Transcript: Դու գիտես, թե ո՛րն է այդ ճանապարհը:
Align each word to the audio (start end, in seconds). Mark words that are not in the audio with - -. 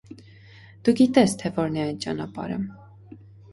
Դու 0.87 0.95
գիտես, 1.01 1.37
թե 1.43 1.53
ո՛րն 1.59 1.79
է 1.81 1.85
այդ 1.85 2.01
ճանապարհը: 2.07 2.61